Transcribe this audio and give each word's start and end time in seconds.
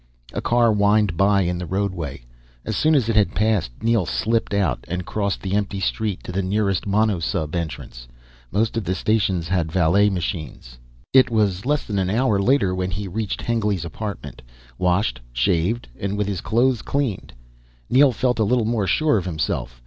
A 0.33 0.41
car 0.41 0.73
whined 0.73 1.15
by 1.15 1.41
in 1.41 1.59
the 1.59 1.67
roadway. 1.67 2.23
As 2.65 2.75
soon 2.75 2.95
as 2.95 3.07
it 3.07 3.15
had 3.15 3.35
passed 3.35 3.69
Neel 3.83 4.07
slipped 4.07 4.51
out 4.51 4.83
and 4.87 5.05
crossed 5.05 5.41
the 5.43 5.53
empty 5.53 5.79
street 5.79 6.23
to 6.23 6.31
the 6.31 6.41
nearest 6.41 6.87
monosub 6.87 7.53
entrance. 7.53 8.07
Most 8.51 8.75
of 8.77 8.83
the 8.85 8.95
stations 8.95 9.47
had 9.49 9.71
valet 9.71 10.09
machines. 10.09 10.79
It 11.13 11.29
was 11.29 11.67
less 11.67 11.85
than 11.85 11.99
an 11.99 12.09
hour 12.09 12.39
later 12.41 12.73
when 12.73 12.89
he 12.89 13.07
reached 13.07 13.43
Hengly's 13.43 13.85
apartment. 13.85 14.41
Washed, 14.79 15.21
shaved 15.33 15.87
and 15.99 16.17
with 16.17 16.25
his 16.25 16.41
clothes 16.41 16.81
cleaned 16.81 17.33
Neel 17.87 18.11
felt 18.11 18.39
a 18.39 18.43
little 18.43 18.65
more 18.65 18.87
sure 18.87 19.17
of 19.17 19.25
himself. 19.25 19.79